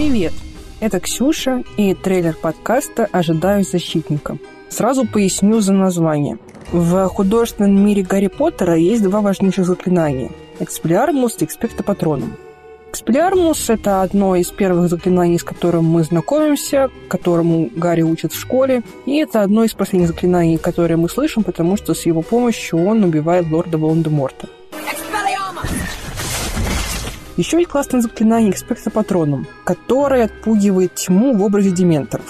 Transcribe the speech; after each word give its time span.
Привет! 0.00 0.32
Это 0.80 0.98
Ксюша 0.98 1.62
и 1.76 1.92
трейлер 1.92 2.34
подкаста 2.34 3.06
«Ожидаю 3.12 3.64
защитника». 3.64 4.38
Сразу 4.70 5.06
поясню 5.06 5.60
за 5.60 5.74
название. 5.74 6.38
В 6.72 7.06
художественном 7.08 7.84
мире 7.84 8.02
Гарри 8.02 8.28
Поттера 8.28 8.76
есть 8.76 9.02
два 9.02 9.20
важнейших 9.20 9.66
заклинания– 9.66 10.30
Эксплиармус 10.58 11.36
и 11.40 11.44
Экспектопатронум. 11.44 12.32
Эксплиармус– 12.88 13.68
это 13.68 14.00
одно 14.00 14.36
из 14.36 14.50
первых 14.50 14.88
заклинаний, 14.88 15.38
с 15.38 15.44
которым 15.44 15.84
мы 15.84 16.02
знакомимся, 16.02 16.88
которому 17.08 17.68
Гарри 17.76 18.00
учат 18.00 18.32
в 18.32 18.40
школе, 18.40 18.82
и 19.04 19.18
это 19.18 19.42
одно 19.42 19.64
из 19.64 19.74
последних 19.74 20.08
заклинаний, 20.08 20.56
которые 20.56 20.96
мы 20.96 21.10
слышим, 21.10 21.44
потому 21.44 21.76
что 21.76 21.92
с 21.92 22.06
его 22.06 22.22
помощью 22.22 22.82
он 22.86 23.04
убивает 23.04 23.50
лорда 23.50 23.76
Волан-де-Морта. 23.76 24.48
Еще 27.40 27.56
есть 27.56 27.70
классное 27.70 28.02
заклинание 28.02 28.50
Экспекта 28.50 28.90
Патроном, 28.90 29.46
которое 29.64 30.26
отпугивает 30.26 30.94
тьму 30.96 31.34
в 31.34 31.42
образе 31.42 31.70
дементоров. 31.70 32.26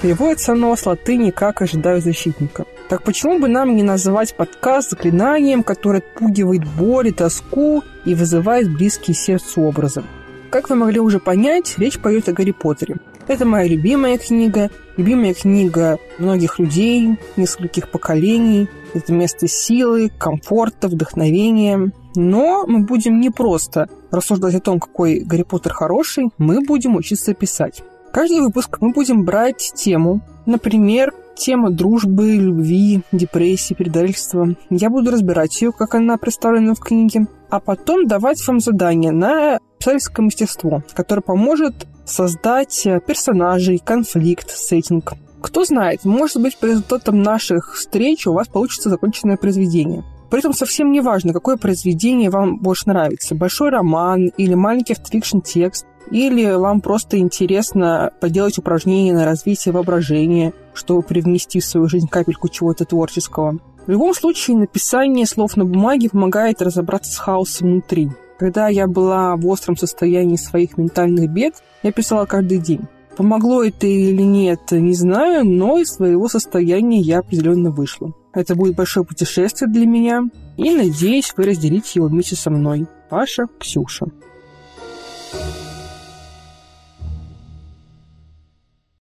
Переводится 0.00 0.52
оно 0.52 0.76
с 0.76 0.86
латыни 0.86 1.30
как 1.30 1.60
«ожидаю 1.60 2.00
защитника». 2.00 2.66
Так 2.88 3.02
почему 3.02 3.40
бы 3.40 3.48
нам 3.48 3.74
не 3.74 3.82
называть 3.82 4.36
подкаст 4.36 4.90
заклинанием, 4.90 5.64
которое 5.64 5.98
отпугивает 5.98 6.62
боль 6.78 7.08
и 7.08 7.10
тоску 7.10 7.82
и 8.04 8.14
вызывает 8.14 8.72
близкие 8.72 9.16
сердцу 9.16 9.62
образы? 9.62 10.04
Как 10.50 10.70
вы 10.70 10.76
могли 10.76 11.00
уже 11.00 11.18
понять, 11.18 11.74
речь 11.76 11.98
пойдет 11.98 12.28
о 12.28 12.32
Гарри 12.32 12.52
Поттере. 12.52 12.98
Это 13.26 13.44
моя 13.44 13.66
любимая 13.66 14.18
книга, 14.18 14.70
любимая 14.96 15.34
книга 15.34 15.98
многих 16.18 16.60
людей, 16.60 17.18
нескольких 17.36 17.90
поколений. 17.90 18.68
Это 18.94 19.12
место 19.12 19.48
силы, 19.48 20.12
комфорта, 20.16 20.86
вдохновения. 20.86 21.90
Но 22.14 22.64
мы 22.66 22.80
будем 22.80 23.20
не 23.20 23.30
просто 23.30 23.88
рассуждать 24.16 24.54
о 24.54 24.60
том, 24.60 24.80
какой 24.80 25.20
Гарри 25.20 25.42
Поттер 25.42 25.72
хороший, 25.72 26.30
мы 26.38 26.64
будем 26.64 26.96
учиться 26.96 27.34
писать. 27.34 27.82
Каждый 28.12 28.40
выпуск 28.40 28.78
мы 28.80 28.92
будем 28.92 29.24
брать 29.24 29.72
тему, 29.74 30.20
например, 30.46 31.12
тема 31.36 31.70
дружбы, 31.70 32.36
любви, 32.36 33.02
депрессии, 33.12 33.74
предательства. 33.74 34.56
Я 34.70 34.88
буду 34.88 35.10
разбирать 35.10 35.60
ее, 35.60 35.70
как 35.70 35.94
она 35.94 36.16
представлена 36.16 36.74
в 36.74 36.80
книге, 36.80 37.26
а 37.50 37.60
потом 37.60 38.06
давать 38.06 38.44
вам 38.46 38.60
задание 38.60 39.12
на 39.12 39.58
писательское 39.78 40.24
мастерство, 40.24 40.82
которое 40.94 41.20
поможет 41.20 41.86
создать 42.06 42.88
персонажей, 43.06 43.78
конфликт, 43.84 44.50
сеттинг. 44.50 45.12
Кто 45.42 45.64
знает, 45.64 46.04
может 46.04 46.40
быть, 46.40 46.56
по 46.56 46.64
результатам 46.64 47.22
наших 47.22 47.74
встреч 47.74 48.26
у 48.26 48.32
вас 48.32 48.48
получится 48.48 48.88
законченное 48.88 49.36
произведение. 49.36 50.02
При 50.30 50.40
этом 50.40 50.52
совсем 50.52 50.90
не 50.90 51.00
важно, 51.00 51.32
какое 51.32 51.56
произведение 51.56 52.30
вам 52.30 52.58
больше 52.58 52.88
нравится. 52.88 53.34
Большой 53.34 53.70
роман 53.70 54.32
или 54.36 54.54
маленький 54.54 54.94
автофикшн 54.94 55.40
текст. 55.40 55.86
Или 56.10 56.52
вам 56.52 56.80
просто 56.80 57.18
интересно 57.18 58.12
поделать 58.20 58.58
упражнение 58.58 59.12
на 59.12 59.24
развитие 59.24 59.72
воображения, 59.72 60.52
чтобы 60.72 61.02
привнести 61.02 61.60
в 61.60 61.64
свою 61.64 61.88
жизнь 61.88 62.08
капельку 62.08 62.48
чего-то 62.48 62.84
творческого. 62.84 63.58
В 63.86 63.90
любом 63.90 64.14
случае, 64.14 64.56
написание 64.56 65.26
слов 65.26 65.56
на 65.56 65.64
бумаге 65.64 66.10
помогает 66.10 66.62
разобраться 66.62 67.12
с 67.12 67.18
хаосом 67.18 67.70
внутри. 67.70 68.10
Когда 68.38 68.68
я 68.68 68.86
была 68.86 69.34
в 69.36 69.46
остром 69.46 69.76
состоянии 69.76 70.36
своих 70.36 70.76
ментальных 70.76 71.30
бед, 71.30 71.54
я 71.82 71.92
писала 71.92 72.26
каждый 72.26 72.58
день. 72.58 72.86
Помогло 73.16 73.64
это 73.64 73.86
или 73.86 74.22
нет, 74.22 74.70
не 74.72 74.94
знаю, 74.94 75.46
но 75.46 75.78
из 75.78 75.88
своего 75.88 76.28
состояния 76.28 77.00
я 77.00 77.20
определенно 77.20 77.70
вышла. 77.70 78.12
Это 78.34 78.54
будет 78.54 78.76
большое 78.76 79.06
путешествие 79.06 79.70
для 79.70 79.86
меня, 79.86 80.22
и 80.58 80.70
надеюсь, 80.70 81.32
вы 81.36 81.44
разделите 81.44 81.92
его 81.94 82.08
вместе 82.08 82.36
со 82.36 82.50
мной. 82.50 82.86
Ваша 83.10 83.46
Ксюша. 83.58 84.06